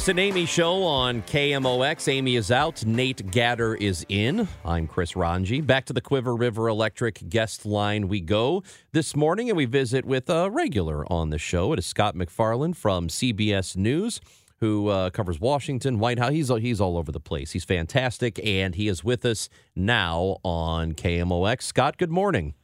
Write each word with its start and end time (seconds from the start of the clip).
Chris 0.00 0.08
and 0.08 0.18
Amy 0.18 0.46
show 0.46 0.82
on 0.82 1.20
KMOX. 1.24 2.10
Amy 2.10 2.36
is 2.36 2.50
out. 2.50 2.86
Nate 2.86 3.30
Gatter 3.30 3.74
is 3.74 4.06
in. 4.08 4.48
I'm 4.64 4.86
Chris 4.86 5.14
Ranji. 5.14 5.60
Back 5.60 5.84
to 5.84 5.92
the 5.92 6.00
Cuivre 6.00 6.40
River 6.40 6.68
Electric 6.68 7.28
guest 7.28 7.66
line 7.66 8.08
we 8.08 8.22
go 8.22 8.62
this 8.92 9.14
morning, 9.14 9.50
and 9.50 9.58
we 9.58 9.66
visit 9.66 10.06
with 10.06 10.30
a 10.30 10.48
regular 10.48 11.04
on 11.12 11.28
the 11.28 11.36
show. 11.36 11.74
It 11.74 11.80
is 11.80 11.84
Scott 11.84 12.14
MacFarlane 12.14 12.72
from 12.72 13.08
CBS 13.08 13.76
News 13.76 14.22
who 14.60 14.88
uh, 14.88 15.10
covers 15.10 15.38
Washington, 15.38 15.98
White 15.98 16.18
House. 16.18 16.32
He's 16.32 16.48
he's 16.48 16.80
all 16.80 16.96
over 16.96 17.12
the 17.12 17.20
place. 17.20 17.50
He's 17.50 17.64
fantastic, 17.64 18.40
and 18.42 18.76
he 18.76 18.88
is 18.88 19.04
with 19.04 19.26
us 19.26 19.50
now 19.76 20.38
on 20.42 20.94
KMOX. 20.94 21.60
Scott, 21.60 21.98
good 21.98 22.10
morning. 22.10 22.54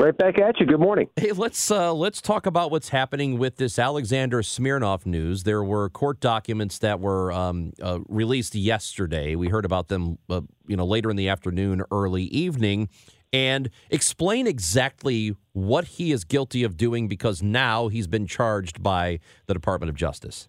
Right 0.00 0.16
back 0.16 0.38
at 0.38 0.58
you. 0.58 0.64
Good 0.64 0.80
morning. 0.80 1.10
Hey, 1.14 1.32
let's 1.32 1.70
uh, 1.70 1.92
let's 1.92 2.22
talk 2.22 2.46
about 2.46 2.70
what's 2.70 2.88
happening 2.88 3.36
with 3.36 3.56
this 3.56 3.78
Alexander 3.78 4.42
Smirnov 4.42 5.04
news. 5.04 5.42
There 5.42 5.62
were 5.62 5.90
court 5.90 6.20
documents 6.20 6.78
that 6.78 7.00
were 7.00 7.30
um, 7.30 7.74
uh, 7.82 7.98
released 8.08 8.54
yesterday. 8.54 9.34
We 9.34 9.48
heard 9.48 9.66
about 9.66 9.88
them, 9.88 10.16
uh, 10.30 10.40
you 10.66 10.74
know, 10.78 10.86
later 10.86 11.10
in 11.10 11.16
the 11.16 11.28
afternoon, 11.28 11.82
early 11.90 12.22
evening, 12.22 12.88
and 13.30 13.68
explain 13.90 14.46
exactly 14.46 15.36
what 15.52 15.84
he 15.84 16.12
is 16.12 16.24
guilty 16.24 16.64
of 16.64 16.78
doing 16.78 17.06
because 17.06 17.42
now 17.42 17.88
he's 17.88 18.06
been 18.06 18.26
charged 18.26 18.82
by 18.82 19.20
the 19.48 19.52
Department 19.52 19.90
of 19.90 19.96
Justice. 19.96 20.48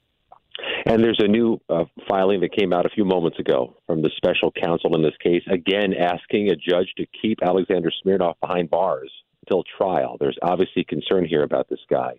And 0.86 1.04
there's 1.04 1.20
a 1.22 1.28
new 1.28 1.60
uh, 1.68 1.84
filing 2.08 2.40
that 2.40 2.56
came 2.56 2.72
out 2.72 2.86
a 2.86 2.90
few 2.90 3.04
moments 3.04 3.38
ago 3.38 3.76
from 3.86 4.02
the 4.02 4.12
special 4.16 4.50
counsel 4.64 4.96
in 4.96 5.04
this 5.04 5.18
case, 5.22 5.44
again 5.52 5.94
asking 5.94 6.52
a 6.52 6.56
judge 6.56 6.88
to 6.96 7.06
keep 7.22 7.40
Alexander 7.44 7.92
Smirnov 8.02 8.38
behind 8.40 8.70
bars 8.70 9.12
until 9.52 9.64
trial. 9.78 10.18
There's 10.20 10.38
obviously 10.42 10.84
concern 10.84 11.26
here 11.26 11.44
about 11.44 11.70
this 11.70 11.80
guy. 11.90 12.14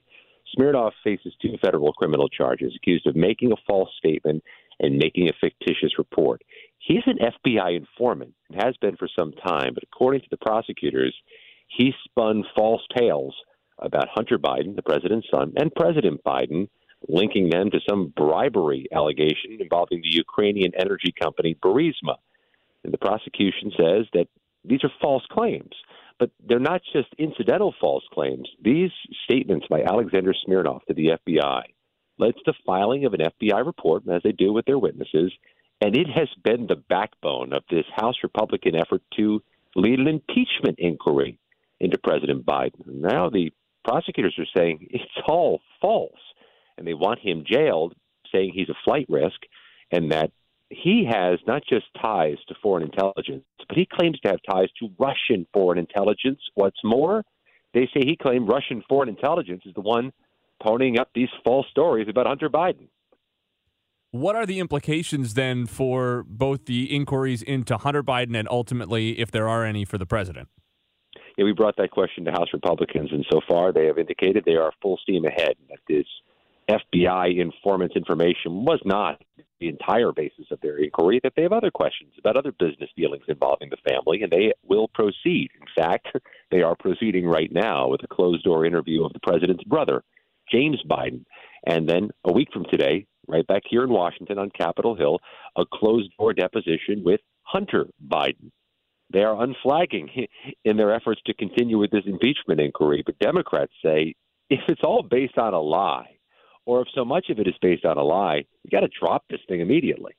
Smirnov 0.55 0.93
faces 1.03 1.33
two 1.41 1.57
federal 1.65 1.93
criminal 1.95 2.29
charges, 2.29 2.75
accused 2.77 3.07
of 3.07 3.17
making 3.17 3.53
a 3.53 3.63
false 3.67 3.89
statement 3.97 4.43
and 4.81 4.99
making 4.99 5.29
a 5.29 5.33
fictitious 5.41 5.99
report. 5.99 6.43
He's 6.79 7.03
an 7.07 7.19
FBI 7.19 7.77
informant 7.77 8.35
and 8.51 8.63
has 8.63 8.77
been 8.81 8.97
for 8.97 9.09
some 9.19 9.33
time, 9.33 9.73
but 9.75 9.85
according 9.85 10.21
to 10.23 10.27
the 10.31 10.37
prosecutors, 10.37 11.15
he 11.69 11.93
spun 12.05 12.45
false 12.55 12.83
tales 12.97 13.35
about 13.79 14.09
Hunter 14.13 14.39
Biden, 14.39 14.77
the 14.77 14.83
president's 14.83 15.29
son, 15.31 15.53
and 15.57 15.75
President 15.75 16.23
Biden, 16.25 16.69
linking 17.09 17.49
them 17.49 17.71
to 17.71 17.81
some 17.89 18.13
bribery 18.15 18.87
allegation 18.93 19.59
involving 19.59 20.03
the 20.03 20.15
Ukrainian 20.15 20.73
energy 20.79 21.15
company 21.21 21.57
Burisma. 21.63 22.17
And 22.85 22.93
the 22.93 22.99
prosecution 22.99 23.73
says 23.77 24.07
that 24.13 24.27
these 24.65 24.85
are 24.85 24.91
false 25.01 25.25
claims. 25.31 25.73
But 26.19 26.31
they're 26.47 26.59
not 26.59 26.83
just 26.93 27.09
incidental 27.19 27.75
false 27.81 28.05
claims. 28.13 28.49
These 28.63 28.91
statements 29.25 29.67
by 29.69 29.83
Alexander 29.83 30.35
Smirnov 30.45 30.83
to 30.87 30.95
the 30.95 31.19
FBI 31.27 31.63
led 32.19 32.35
to 32.35 32.43
the 32.47 32.55
filing 32.65 33.05
of 33.05 33.15
an 33.15 33.21
FBI 33.21 33.65
report, 33.65 34.05
as 34.09 34.23
they 34.23 34.33
do 34.33 34.53
with 34.53 34.67
their 34.67 34.79
witnesses, 34.79 35.33
and 35.81 35.97
it 35.97 36.07
has 36.09 36.29
been 36.45 36.67
the 36.67 36.77
backbone 36.77 37.53
of 37.53 37.65
this 37.71 37.87
House 37.97 38.17
Republican 38.23 38.77
effort 38.77 39.03
to 39.17 39.43
lead 39.75 39.99
an 39.99 40.07
impeachment 40.07 40.79
inquiry 40.79 41.39
into 41.81 41.99
President 41.99 42.47
Biden. 42.47 42.87
Now 42.87 43.31
the 43.31 43.51
prosecutors 43.85 44.39
are 44.39 44.47
saying 44.57 44.87
it's 44.91 45.05
all 45.27 45.61
false, 45.81 46.21
and 46.77 46.87
they 46.87 46.95
want 46.95 47.19
him 47.19 47.45
jailed, 47.45 47.95
saying 48.31 48.53
he's 48.55 48.69
a 48.69 48.79
flight 48.85 49.07
risk, 49.09 49.41
and 49.91 50.13
that 50.13 50.31
he 50.73 51.07
has 51.11 51.39
not 51.47 51.63
just 51.69 51.87
ties 52.01 52.37
to 52.49 52.55
foreign 52.63 52.85
intelligence, 52.85 53.45
but 53.69 53.77
he 53.77 53.87
claims 53.91 54.19
to 54.21 54.31
have 54.31 54.41
ties 54.49 54.69
to 54.81 54.89
Russian 54.99 55.47
foreign 55.53 55.79
intelligence. 55.79 56.41
What's 56.55 56.81
more, 56.83 57.25
they 57.75 57.89
say 57.95 58.01
he 58.05 58.17
claimed 58.17 58.49
Russian 58.49 58.83
foreign 58.89 59.09
intelligence 59.09 59.63
is 59.67 59.75
the 59.75 59.81
one 59.81 60.13
ponying 60.63 60.99
up 60.99 61.11
these 61.15 61.29
false 61.45 61.67
stories 61.71 62.09
about 62.09 62.27
Hunter 62.27 62.49
Biden. 62.49 62.89
What 64.13 64.37
are 64.37 64.47
the 64.47 64.61
implications 64.61 65.35
then 65.35 65.67
for 65.67 66.25
both 66.29 66.67
the 66.67 66.95
inquiries 66.95 67.43
into 67.43 67.79
Hunter 67.79 68.03
Biden 68.03 68.37
and 68.37 68.47
ultimately, 68.51 69.19
if 69.19 69.31
there 69.31 69.49
are 69.49 69.65
any, 69.65 69.85
for 69.85 69.99
the 69.99 70.07
president? 70.07 70.49
Yeah, 71.39 71.47
we 71.47 71.53
brought 71.53 71.77
that 71.79 71.91
question 71.91 72.27
to 72.27 72.31
House 72.31 72.49
Republicans, 72.53 73.11
and 73.11 73.25
so 73.33 73.41
far 73.49 73.73
they 73.73 73.87
have 73.87 73.99
indicated 73.99 74.45
they 74.45 74.57
are 74.57 74.71
full 74.83 74.99
steam 75.03 75.25
ahead. 75.25 75.55
That 75.71 75.79
this 75.89 76.05
FBI 76.69 77.39
informant's 77.39 77.97
information 77.97 78.65
was 78.65 78.81
not 78.85 79.23
the 79.63 79.69
entire 79.69 80.13
basis 80.13 80.47
of 80.51 80.61
their 80.61 80.79
inquiry, 80.79 81.21
that 81.23 81.35
they 81.37 81.43
have 81.43 81.53
other 81.53 81.71
questions 81.71 82.13
about 82.19 82.37
other 82.37 82.53
business 82.53 82.91
dealings 82.97 83.25
involving 83.29 83.71
the 83.71 83.89
family, 83.89 84.23
and 84.23 84.33
they 84.33 84.53
will 84.65 84.89
proceed. 84.89 85.51
In 85.61 85.67
fact, 85.83 86.09
they 86.51 86.63
are 86.63 86.75
proceeding 86.75 87.27
right 87.27 87.51
now 87.53 87.89
with 87.89 88.03
a 88.03 88.09
closed 88.09 88.43
door 88.43 88.67
interview 88.67 89.05
of 89.05 89.13
the 89.13 89.21
president's 89.21 89.63
brother, 89.65 90.03
James 90.51 90.83
Biden. 90.91 91.25
And 91.65 91.89
then 91.89 92.11
a 92.25 92.33
week 92.33 92.49
from 92.53 92.65
today, 92.71 93.07
right 93.29 93.47
back 93.47 93.63
here 93.71 93.85
in 93.85 93.91
Washington 93.91 94.37
on 94.37 94.51
Capitol 94.51 94.97
Hill, 94.97 95.21
a 95.57 95.65
closed 95.73 96.11
door 96.19 96.33
deposition 96.33 97.05
with 97.05 97.21
Hunter 97.45 97.87
Biden. 98.09 98.51
They 99.13 99.23
are 99.23 99.41
unflagging 99.45 100.27
in 100.65 100.77
their 100.77 100.93
efforts 100.93 101.21
to 101.27 101.35
continue 101.35 101.79
with 101.79 101.93
this 101.93 102.05
impeachment 102.05 102.61
inquiry, 102.61 103.05
but 103.07 103.19
Democrats 103.21 103.73
say 103.85 104.15
if 104.51 104.61
it's 104.67 104.83
all 104.83 105.03
based 105.03 105.39
on 105.39 105.55
a 105.55 105.61
lie, 105.61 106.12
or 106.67 106.83
if 106.83 106.89
so 106.95 107.05
much 107.05 107.29
of 107.31 107.39
it 107.39 107.47
is 107.47 107.55
based 107.61 107.85
on 107.85 107.97
a 107.97 108.03
lie, 108.03 108.45
you 108.63 108.71
got 108.71 108.81
to 108.81 108.89
drop 108.99 109.25
this 109.29 109.41
thing 109.49 109.61
immediately. 109.61 110.13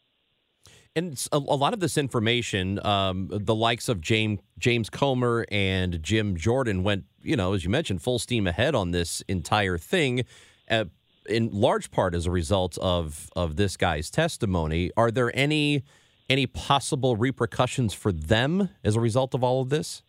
And 0.96 1.20
a, 1.32 1.40
lot 1.40 1.74
of 1.74 1.80
this 1.80 1.98
information, 1.98 2.80
um, 2.86 3.28
the 3.32 3.56
likes 3.56 3.90
of 3.90 4.00
James 4.00 4.40
James 4.60 4.92
Comer 4.92 5.46
and 5.52 6.04
Jim 6.04 6.38
Jordan 6.38 6.84
went, 6.84 7.06
you 7.24 7.36
know, 7.36 7.54
as 7.54 7.64
you 7.64 7.72
mentioned, 7.72 8.04
full 8.04 8.20
steam 8.20 8.46
ahead 8.46 8.76
on 8.76 8.92
this 8.92 9.22
entire 9.28 9.80
thing, 9.80 10.24
uh, 10.70 10.86
in 11.28 11.50
large 11.52 11.90
part 11.90 12.14
as 12.14 12.28
a 12.28 12.32
result 12.32 12.78
of 12.78 13.32
of 13.36 13.56
this 13.56 13.76
guy's 13.76 14.12
testimony. 14.12 14.92
Are 14.96 15.10
there 15.10 15.36
any 15.36 15.84
any 16.30 16.46
possible 16.46 17.16
repercussions 17.16 17.96
for 17.96 18.12
them 18.12 18.70
as 18.84 18.96
a 18.96 19.00
result 19.00 19.34
of 19.34 19.44
all 19.44 19.62
of 19.62 19.70
this? 19.70 20.04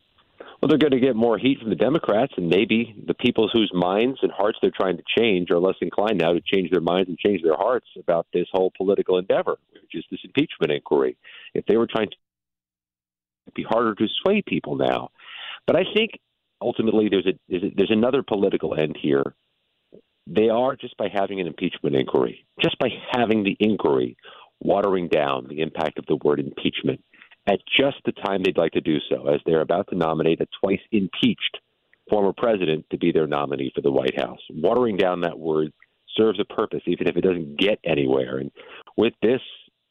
Well, 0.64 0.70
they're 0.70 0.78
going 0.78 0.98
to 0.98 1.06
get 1.06 1.14
more 1.14 1.36
heat 1.36 1.58
from 1.60 1.68
the 1.68 1.76
Democrats, 1.76 2.32
and 2.38 2.48
maybe 2.48 2.96
the 3.06 3.12
people 3.12 3.50
whose 3.52 3.70
minds 3.74 4.20
and 4.22 4.32
hearts 4.32 4.56
they're 4.62 4.70
trying 4.74 4.96
to 4.96 5.02
change 5.18 5.50
are 5.50 5.58
less 5.58 5.74
inclined 5.82 6.16
now 6.16 6.32
to 6.32 6.40
change 6.40 6.70
their 6.70 6.80
minds 6.80 7.10
and 7.10 7.18
change 7.18 7.42
their 7.42 7.54
hearts 7.54 7.86
about 7.98 8.26
this 8.32 8.46
whole 8.50 8.72
political 8.74 9.18
endeavor, 9.18 9.58
which 9.74 9.94
is 9.94 10.06
this 10.10 10.20
impeachment 10.24 10.72
inquiry. 10.72 11.18
If 11.52 11.66
they 11.66 11.76
were 11.76 11.86
trying 11.86 12.08
to 12.08 12.16
it'd 13.46 13.54
be 13.54 13.62
harder 13.62 13.94
to 13.94 14.06
sway 14.22 14.40
people 14.40 14.76
now. 14.76 15.10
But 15.66 15.76
I 15.76 15.82
think 15.94 16.12
ultimately 16.62 17.10
there's 17.10 17.26
a, 17.26 17.38
there's, 17.46 17.64
a, 17.64 17.70
there's 17.76 17.92
another 17.92 18.22
political 18.22 18.74
end 18.74 18.96
here. 18.98 19.34
They 20.26 20.48
are 20.48 20.76
just 20.76 20.96
by 20.96 21.08
having 21.12 21.40
an 21.42 21.46
impeachment 21.46 21.94
inquiry, 21.94 22.46
just 22.62 22.78
by 22.78 22.88
having 23.12 23.44
the 23.44 23.54
inquiry, 23.60 24.16
watering 24.60 25.08
down 25.08 25.46
the 25.46 25.60
impact 25.60 25.98
of 25.98 26.06
the 26.06 26.16
word 26.24 26.40
impeachment 26.40 27.04
at 27.46 27.60
just 27.78 27.96
the 28.04 28.12
time 28.12 28.42
they'd 28.42 28.56
like 28.56 28.72
to 28.72 28.80
do 28.80 28.98
so, 29.08 29.28
as 29.28 29.40
they're 29.44 29.60
about 29.60 29.88
to 29.88 29.96
nominate 29.96 30.40
a 30.40 30.46
twice 30.60 30.80
impeached 30.92 31.58
former 32.10 32.32
president 32.36 32.84
to 32.90 32.98
be 32.98 33.12
their 33.12 33.26
nominee 33.26 33.72
for 33.74 33.80
the 33.80 33.90
White 33.90 34.18
House. 34.18 34.40
Watering 34.50 34.96
down 34.96 35.20
that 35.22 35.38
word 35.38 35.72
serves 36.16 36.40
a 36.40 36.44
purpose, 36.44 36.82
even 36.86 37.08
if 37.08 37.16
it 37.16 37.22
doesn't 37.22 37.58
get 37.58 37.78
anywhere. 37.84 38.38
And 38.38 38.50
with 38.96 39.14
this 39.22 39.40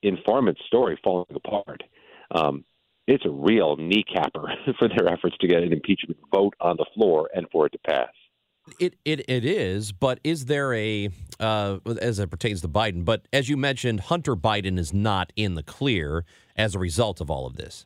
informant 0.01 0.57
story 0.67 0.99
falling 1.03 1.35
apart, 1.35 1.83
um, 2.31 2.63
it's 3.07 3.25
a 3.25 3.29
real 3.29 3.77
kneecapper 3.77 4.47
for 4.79 4.87
their 4.87 5.07
efforts 5.07 5.35
to 5.41 5.47
get 5.47 5.63
an 5.63 5.73
impeachment 5.73 6.17
vote 6.33 6.53
on 6.59 6.77
the 6.77 6.85
floor 6.93 7.29
and 7.33 7.47
for 7.51 7.65
it 7.65 7.71
to 7.73 7.79
pass. 7.79 8.09
It 8.79 8.95
it 9.03 9.29
it 9.29 9.43
is, 9.43 9.91
but 9.91 10.19
is 10.23 10.45
there 10.45 10.73
a 10.73 11.09
uh, 11.39 11.79
as 11.99 12.19
it 12.19 12.29
pertains 12.29 12.61
to 12.61 12.69
Biden? 12.69 13.03
But 13.03 13.27
as 13.33 13.49
you 13.49 13.57
mentioned, 13.57 14.01
Hunter 14.01 14.35
Biden 14.35 14.79
is 14.79 14.93
not 14.93 15.33
in 15.35 15.55
the 15.55 15.63
clear 15.63 16.23
as 16.55 16.73
a 16.73 16.79
result 16.79 17.19
of 17.19 17.29
all 17.29 17.45
of 17.45 17.57
this. 17.57 17.85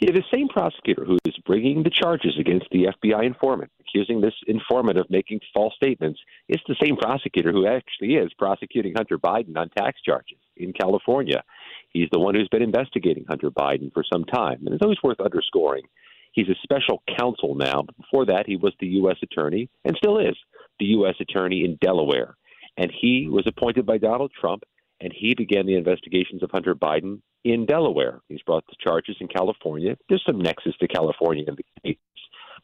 Yeah, 0.00 0.12
the 0.12 0.22
same 0.32 0.48
prosecutor 0.48 1.04
who 1.06 1.16
is 1.24 1.34
bringing 1.46 1.82
the 1.82 1.90
charges 1.90 2.34
against 2.38 2.66
the 2.70 2.88
FBI 3.02 3.24
informant, 3.24 3.70
accusing 3.80 4.20
this 4.20 4.34
informant 4.46 4.98
of 4.98 5.08
making 5.08 5.40
false 5.54 5.74
statements, 5.74 6.20
is 6.48 6.60
the 6.68 6.76
same 6.82 6.96
prosecutor 6.96 7.52
who 7.52 7.66
actually 7.66 8.16
is 8.16 8.30
prosecuting 8.34 8.92
Hunter 8.94 9.18
Biden 9.18 9.56
on 9.56 9.70
tax 9.70 10.02
charges 10.02 10.38
in 10.58 10.74
California. 10.74 11.42
He's 11.88 12.08
the 12.12 12.18
one 12.18 12.34
who's 12.34 12.48
been 12.48 12.62
investigating 12.62 13.24
Hunter 13.26 13.50
Biden 13.50 13.92
for 13.94 14.04
some 14.04 14.24
time, 14.24 14.58
and 14.66 14.74
it's 14.74 14.82
always 14.82 15.02
worth 15.02 15.20
underscoring 15.20 15.84
He's 16.32 16.48
a 16.48 16.54
special 16.62 17.02
counsel 17.18 17.54
now. 17.54 17.84
Before 18.00 18.26
that, 18.26 18.46
he 18.46 18.56
was 18.56 18.74
the 18.80 18.86
U.S. 18.86 19.16
attorney 19.22 19.68
and 19.84 19.96
still 19.96 20.18
is 20.18 20.36
the 20.78 20.86
U.S. 20.86 21.14
attorney 21.20 21.64
in 21.64 21.78
Delaware. 21.80 22.36
And 22.76 22.92
he 22.92 23.28
was 23.28 23.46
appointed 23.46 23.86
by 23.86 23.98
Donald 23.98 24.32
Trump 24.38 24.62
and 25.00 25.12
he 25.14 25.34
began 25.34 25.66
the 25.66 25.76
investigations 25.76 26.42
of 26.42 26.50
Hunter 26.50 26.74
Biden 26.74 27.20
in 27.44 27.66
Delaware. 27.66 28.20
He's 28.28 28.42
brought 28.42 28.64
the 28.66 28.76
charges 28.82 29.16
in 29.20 29.28
California. 29.28 29.96
There's 30.08 30.24
some 30.26 30.40
nexus 30.40 30.74
to 30.80 30.88
California 30.88 31.44
in 31.46 31.56
the 31.56 31.64
case, 31.84 31.98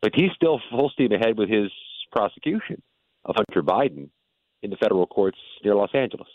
but 0.02 0.12
he's 0.14 0.32
still 0.34 0.60
full 0.70 0.90
steam 0.90 1.12
ahead 1.12 1.38
with 1.38 1.48
his 1.48 1.70
prosecution 2.12 2.82
of 3.24 3.36
Hunter 3.36 3.62
Biden 3.62 4.08
in 4.62 4.70
the 4.70 4.76
federal 4.76 5.06
courts 5.06 5.38
near 5.62 5.74
Los 5.74 5.94
Angeles. 5.94 6.28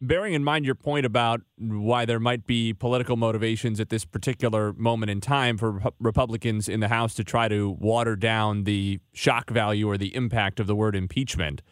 Bearing 0.00 0.34
in 0.34 0.44
mind 0.44 0.64
your 0.64 0.76
point 0.76 1.04
about 1.04 1.40
why 1.56 2.04
there 2.04 2.20
might 2.20 2.46
be 2.46 2.72
political 2.72 3.16
motivations 3.16 3.80
at 3.80 3.88
this 3.88 4.04
particular 4.04 4.72
moment 4.74 5.10
in 5.10 5.20
time 5.20 5.58
for 5.58 5.82
Republicans 5.98 6.68
in 6.68 6.78
the 6.78 6.86
House 6.86 7.14
to 7.14 7.24
try 7.24 7.48
to 7.48 7.70
water 7.70 8.14
down 8.14 8.62
the 8.62 9.00
shock 9.12 9.50
value 9.50 9.88
or 9.88 9.98
the 9.98 10.14
impact 10.14 10.60
of 10.60 10.68
the 10.68 10.76
word 10.76 10.94
impeachment, 10.94 11.62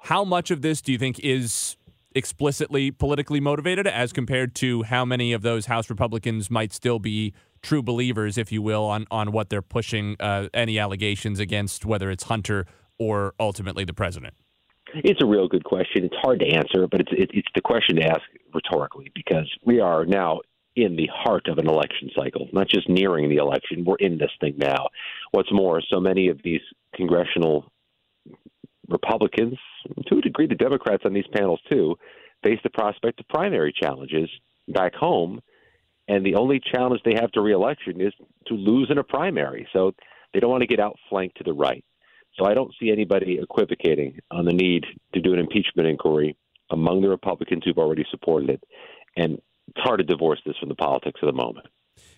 how 0.00 0.24
much 0.24 0.50
of 0.50 0.62
this 0.62 0.82
do 0.82 0.90
you 0.90 0.98
think 0.98 1.20
is 1.20 1.76
explicitly 2.12 2.90
politically 2.90 3.38
motivated 3.38 3.86
as 3.86 4.12
compared 4.12 4.56
to 4.56 4.82
how 4.84 5.04
many 5.04 5.32
of 5.32 5.42
those 5.42 5.66
House 5.66 5.88
Republicans 5.88 6.50
might 6.50 6.72
still 6.72 6.98
be 6.98 7.34
true 7.62 7.84
believers, 7.84 8.36
if 8.36 8.50
you 8.50 8.62
will, 8.62 8.84
on, 8.84 9.06
on 9.12 9.30
what 9.30 9.48
they're 9.48 9.62
pushing 9.62 10.16
uh, 10.18 10.48
any 10.52 10.76
allegations 10.76 11.38
against, 11.38 11.84
whether 11.84 12.10
it's 12.10 12.24
Hunter 12.24 12.66
or 12.98 13.34
ultimately 13.38 13.84
the 13.84 13.94
president? 13.94 14.34
It's 15.04 15.22
a 15.22 15.26
real 15.26 15.48
good 15.48 15.64
question. 15.64 16.04
It's 16.04 16.16
hard 16.22 16.40
to 16.40 16.46
answer, 16.46 16.86
but 16.86 17.00
it's 17.00 17.12
it, 17.12 17.30
it's 17.34 17.48
the 17.54 17.60
question 17.60 17.96
to 17.96 18.06
ask 18.06 18.22
rhetorically 18.54 19.10
because 19.14 19.50
we 19.64 19.80
are 19.80 20.04
now 20.04 20.40
in 20.74 20.96
the 20.96 21.08
heart 21.12 21.48
of 21.48 21.58
an 21.58 21.68
election 21.68 22.10
cycle, 22.14 22.48
not 22.52 22.68
just 22.68 22.88
nearing 22.88 23.28
the 23.28 23.36
election. 23.36 23.84
We're 23.84 23.96
in 23.96 24.18
this 24.18 24.30
thing 24.40 24.54
now. 24.58 24.88
What's 25.30 25.52
more, 25.52 25.82
so 25.90 26.00
many 26.00 26.28
of 26.28 26.40
these 26.44 26.60
congressional 26.94 27.72
Republicans, 28.88 29.58
to 30.06 30.18
a 30.18 30.20
degree, 30.20 30.46
the 30.46 30.54
Democrats 30.54 31.02
on 31.04 31.14
these 31.14 31.26
panels 31.32 31.60
too, 31.70 31.96
face 32.44 32.58
the 32.62 32.70
prospect 32.70 33.20
of 33.20 33.28
primary 33.28 33.72
challenges 33.72 34.28
back 34.68 34.94
home. 34.94 35.40
And 36.08 36.24
the 36.24 36.36
only 36.36 36.60
challenge 36.72 37.00
they 37.04 37.16
have 37.20 37.32
to 37.32 37.40
reelection 37.40 38.00
is 38.00 38.12
to 38.46 38.54
lose 38.54 38.88
in 38.90 38.98
a 38.98 39.02
primary. 39.02 39.66
So 39.72 39.92
they 40.32 40.40
don't 40.40 40.50
want 40.50 40.60
to 40.60 40.68
get 40.68 40.78
outflanked 40.78 41.38
to 41.38 41.44
the 41.44 41.52
right. 41.52 41.84
So 42.36 42.44
I 42.44 42.54
don't 42.54 42.72
see 42.78 42.90
anybody 42.90 43.38
equivocating 43.40 44.18
on 44.30 44.44
the 44.44 44.52
need 44.52 44.84
to 45.14 45.20
do 45.20 45.32
an 45.32 45.38
impeachment 45.38 45.88
inquiry 45.88 46.36
among 46.70 47.00
the 47.00 47.08
Republicans 47.08 47.62
who've 47.64 47.78
already 47.78 48.04
supported 48.10 48.50
it. 48.50 48.64
And 49.16 49.40
it's 49.68 49.80
hard 49.80 49.98
to 49.98 50.04
divorce 50.04 50.40
this 50.44 50.56
from 50.58 50.68
the 50.68 50.74
politics 50.74 51.20
of 51.22 51.26
the 51.26 51.32
moment. 51.32 51.66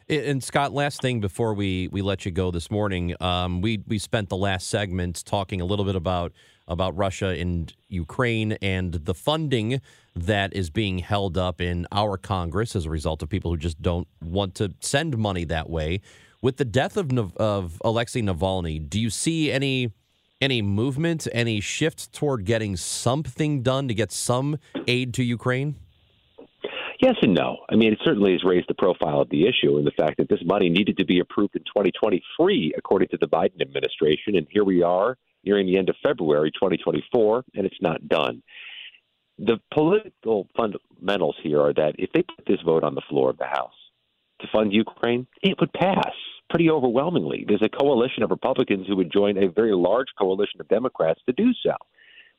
And 0.08 0.42
Scott, 0.42 0.72
last 0.72 1.02
thing 1.02 1.20
before 1.20 1.52
we, 1.54 1.88
we 1.88 2.02
let 2.02 2.24
you 2.24 2.32
go 2.32 2.50
this 2.50 2.70
morning, 2.70 3.14
um, 3.20 3.60
we 3.60 3.84
we 3.86 3.98
spent 3.98 4.30
the 4.30 4.36
last 4.36 4.68
segment 4.68 5.22
talking 5.24 5.60
a 5.60 5.66
little 5.66 5.84
bit 5.84 5.96
about 5.96 6.32
about 6.66 6.96
Russia 6.96 7.28
and 7.28 7.72
Ukraine 7.88 8.52
and 8.62 8.94
the 8.94 9.14
funding 9.14 9.80
that 10.16 10.54
is 10.54 10.70
being 10.70 10.98
held 10.98 11.36
up 11.36 11.60
in 11.60 11.86
our 11.92 12.16
Congress 12.16 12.74
as 12.74 12.86
a 12.86 12.90
result 12.90 13.22
of 13.22 13.28
people 13.28 13.50
who 13.50 13.56
just 13.56 13.80
don't 13.82 14.08
want 14.22 14.54
to 14.56 14.74
send 14.80 15.16
money 15.16 15.44
that 15.44 15.68
way. 15.68 16.00
With 16.40 16.56
the 16.56 16.64
death 16.64 16.96
of 16.96 17.12
of 17.36 17.80
Alexei 17.84 18.22
Navalny, 18.22 18.88
do 18.88 18.98
you 18.98 19.10
see 19.10 19.52
any 19.52 19.92
any 20.40 20.62
movement, 20.62 21.26
any 21.32 21.60
shift 21.60 22.12
toward 22.12 22.44
getting 22.44 22.76
something 22.76 23.62
done 23.62 23.88
to 23.88 23.94
get 23.94 24.12
some 24.12 24.58
aid 24.86 25.14
to 25.14 25.24
Ukraine? 25.24 25.76
Yes 27.00 27.14
and 27.22 27.34
no. 27.34 27.58
I 27.70 27.76
mean, 27.76 27.92
it 27.92 28.00
certainly 28.04 28.32
has 28.32 28.42
raised 28.42 28.68
the 28.68 28.74
profile 28.74 29.20
of 29.20 29.30
the 29.30 29.46
issue 29.46 29.76
and 29.76 29.86
the 29.86 29.92
fact 29.92 30.16
that 30.18 30.28
this 30.28 30.40
money 30.44 30.68
needed 30.68 30.96
to 30.98 31.04
be 31.04 31.20
approved 31.20 31.54
in 31.54 31.62
2023, 31.62 32.74
according 32.76 33.08
to 33.08 33.18
the 33.20 33.28
Biden 33.28 33.60
administration. 33.60 34.36
And 34.36 34.46
here 34.50 34.64
we 34.64 34.82
are 34.82 35.16
nearing 35.44 35.66
the 35.66 35.78
end 35.78 35.88
of 35.88 35.96
February 36.02 36.50
2024, 36.50 37.44
and 37.54 37.64
it's 37.64 37.80
not 37.80 38.08
done. 38.08 38.42
The 39.38 39.60
political 39.72 40.48
fundamentals 40.56 41.36
here 41.40 41.60
are 41.60 41.72
that 41.74 41.94
if 41.98 42.10
they 42.12 42.22
put 42.22 42.44
this 42.46 42.60
vote 42.64 42.82
on 42.82 42.96
the 42.96 43.02
floor 43.08 43.30
of 43.30 43.38
the 43.38 43.46
House 43.46 43.70
to 44.40 44.48
fund 44.52 44.72
Ukraine, 44.72 45.28
it 45.42 45.56
would 45.60 45.72
pass 45.72 46.14
pretty 46.50 46.70
overwhelmingly. 46.70 47.44
There's 47.46 47.62
a 47.62 47.68
coalition 47.68 48.22
of 48.22 48.30
Republicans 48.30 48.86
who 48.86 48.96
would 48.96 49.12
join 49.12 49.36
a 49.36 49.48
very 49.48 49.74
large 49.74 50.08
coalition 50.18 50.60
of 50.60 50.68
Democrats 50.68 51.20
to 51.26 51.32
do 51.32 51.52
so. 51.62 51.74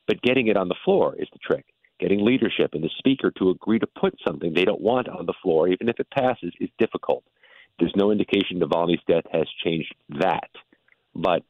But 0.06 0.22
getting 0.22 0.48
it 0.48 0.56
on 0.56 0.68
the 0.68 0.74
floor 0.84 1.14
is 1.18 1.28
the 1.32 1.38
trick. 1.38 1.66
Getting 1.98 2.24
leadership 2.24 2.70
and 2.72 2.82
the 2.82 2.90
speaker 2.98 3.30
to 3.32 3.50
agree 3.50 3.78
to 3.78 3.86
put 3.86 4.14
something 4.26 4.52
they 4.52 4.64
don't 4.64 4.80
want 4.80 5.08
on 5.08 5.26
the 5.26 5.34
floor, 5.42 5.68
even 5.68 5.88
if 5.88 6.00
it 6.00 6.10
passes, 6.10 6.52
is 6.58 6.70
difficult. 6.78 7.24
There's 7.78 7.94
no 7.94 8.10
indication 8.10 8.58
Navalny's 8.58 9.02
death 9.06 9.24
has 9.32 9.46
changed 9.62 9.94
that. 10.18 10.50
But 11.14 11.42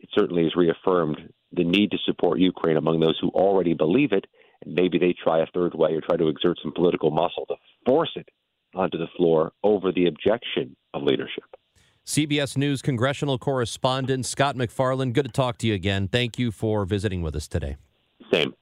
it 0.00 0.08
certainly 0.14 0.44
has 0.44 0.56
reaffirmed 0.56 1.32
the 1.52 1.64
need 1.64 1.92
to 1.92 1.98
support 2.04 2.40
Ukraine 2.40 2.76
among 2.76 3.00
those 3.00 3.18
who 3.20 3.28
already 3.28 3.74
believe 3.74 4.12
it. 4.12 4.26
And 4.64 4.74
maybe 4.74 4.98
they 4.98 5.12
try 5.12 5.40
a 5.40 5.46
third 5.46 5.74
way 5.74 5.94
or 5.94 6.00
try 6.00 6.16
to 6.16 6.28
exert 6.28 6.58
some 6.62 6.72
political 6.72 7.10
muscle 7.10 7.46
to 7.46 7.54
force 7.86 8.12
it 8.16 8.28
onto 8.74 8.98
the 8.98 9.08
floor 9.16 9.52
over 9.62 9.92
the 9.92 10.06
objection 10.06 10.76
of 10.94 11.02
leadership. 11.02 11.51
CBS 12.04 12.56
News 12.56 12.82
congressional 12.82 13.38
correspondent 13.38 14.26
Scott 14.26 14.56
MacFarlane, 14.56 15.12
good 15.12 15.24
to 15.24 15.30
talk 15.30 15.56
to 15.58 15.68
you 15.68 15.74
again. 15.74 16.08
Thank 16.08 16.36
you 16.36 16.50
for 16.50 16.84
visiting 16.84 17.22
with 17.22 17.36
us 17.36 17.46
today. 17.46 17.76
Same. 18.28 18.54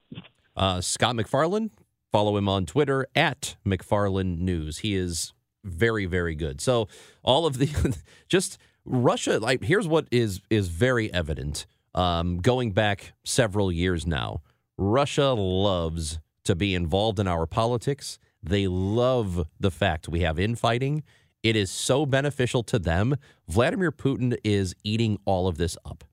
Uh, 0.55 0.79
Scott 0.79 1.15
MacFarlane, 1.15 1.71
follow 2.11 2.37
him 2.37 2.47
on 2.47 2.67
Twitter 2.67 3.07
at 3.15 3.55
MacFarlane 3.65 4.45
News. 4.45 4.79
He 4.79 4.93
is 4.93 5.33
very, 5.63 6.05
very 6.05 6.35
good. 6.35 6.61
So 6.61 6.87
all 7.23 7.47
of 7.47 7.57
the 7.57 7.97
just 8.29 8.59
Russia, 8.85 9.39
like 9.39 9.63
here's 9.63 9.87
what 9.87 10.07
is 10.11 10.41
is 10.51 10.67
very 10.67 11.11
evident. 11.11 11.65
Um, 11.95 12.37
going 12.37 12.71
back 12.71 13.13
several 13.23 13.71
years 13.71 14.05
now, 14.05 14.41
Russia 14.77 15.33
loves 15.33 16.19
to 16.43 16.55
be 16.55 16.75
involved 16.75 17.19
in 17.19 17.27
our 17.27 17.47
politics. 17.47 18.19
They 18.43 18.67
love 18.67 19.47
the 19.59 19.71
fact 19.71 20.07
we 20.07 20.21
have 20.21 20.39
infighting 20.39 21.03
it 21.43 21.55
is 21.55 21.71
so 21.71 22.05
beneficial 22.05 22.63
to 22.63 22.79
them. 22.79 23.15
Vladimir 23.47 23.91
Putin 23.91 24.37
is 24.43 24.75
eating 24.83 25.17
all 25.25 25.47
of 25.47 25.57
this 25.57 25.77
up. 25.85 26.03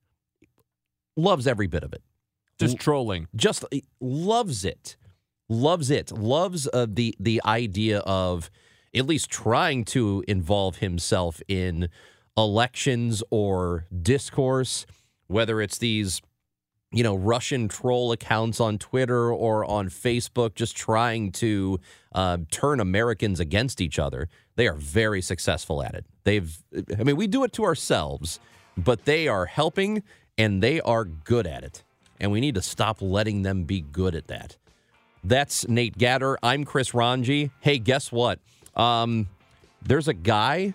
Loves 1.16 1.46
every 1.46 1.66
bit 1.66 1.82
of 1.82 1.92
it. 1.92 2.02
Just 2.58 2.74
L- 2.74 2.78
trolling. 2.78 3.28
Just 3.34 3.64
loves 4.00 4.64
it. 4.64 4.96
Loves 5.48 5.90
it. 5.90 6.12
Loves 6.12 6.68
uh, 6.72 6.86
the 6.88 7.14
the 7.18 7.40
idea 7.44 8.00
of 8.00 8.50
at 8.94 9.06
least 9.06 9.30
trying 9.30 9.84
to 9.84 10.24
involve 10.26 10.76
himself 10.76 11.40
in 11.48 11.88
elections 12.36 13.22
or 13.30 13.86
discourse, 14.02 14.86
whether 15.26 15.60
it's 15.60 15.78
these 15.78 16.22
you 16.90 17.02
know, 17.02 17.14
Russian 17.14 17.68
troll 17.68 18.12
accounts 18.12 18.60
on 18.60 18.78
Twitter 18.78 19.30
or 19.30 19.64
on 19.64 19.88
Facebook 19.88 20.54
just 20.54 20.76
trying 20.76 21.32
to 21.32 21.80
uh, 22.14 22.38
turn 22.50 22.80
Americans 22.80 23.40
against 23.40 23.80
each 23.80 23.98
other. 23.98 24.28
They 24.56 24.66
are 24.66 24.74
very 24.74 25.20
successful 25.20 25.82
at 25.82 25.94
it. 25.94 26.06
They've, 26.24 26.56
I 26.98 27.02
mean, 27.02 27.16
we 27.16 27.26
do 27.26 27.44
it 27.44 27.52
to 27.54 27.64
ourselves, 27.64 28.40
but 28.76 29.04
they 29.04 29.28
are 29.28 29.46
helping 29.46 30.02
and 30.38 30.62
they 30.62 30.80
are 30.80 31.04
good 31.04 31.46
at 31.46 31.62
it. 31.62 31.84
And 32.20 32.32
we 32.32 32.40
need 32.40 32.54
to 32.54 32.62
stop 32.62 33.02
letting 33.02 33.42
them 33.42 33.64
be 33.64 33.82
good 33.82 34.14
at 34.14 34.28
that. 34.28 34.56
That's 35.22 35.68
Nate 35.68 35.98
Gatter. 35.98 36.38
I'm 36.42 36.64
Chris 36.64 36.94
Ranji. 36.94 37.50
Hey, 37.60 37.78
guess 37.78 38.10
what? 38.10 38.38
Um, 38.74 39.28
there's 39.82 40.08
a 40.08 40.14
guy, 40.14 40.74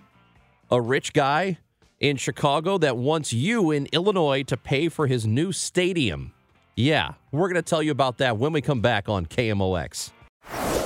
a 0.69 0.79
rich 0.79 1.13
guy 1.13 1.57
in 2.03 2.17
Chicago 2.17 2.77
that 2.77 2.97
wants 2.97 3.31
you 3.31 3.71
in 3.71 3.87
Illinois 3.93 4.43
to 4.43 4.57
pay 4.57 4.89
for 4.89 5.07
his 5.07 5.25
new 5.25 5.53
stadium. 5.53 6.33
Yeah, 6.75 7.13
we're 7.31 7.47
going 7.47 7.55
to 7.55 7.61
tell 7.61 7.81
you 7.81 7.91
about 7.91 8.17
that 8.17 8.37
when 8.37 8.51
we 8.51 8.59
come 8.59 8.81
back 8.81 9.07
on 9.07 9.25
KMOX. 9.25 10.11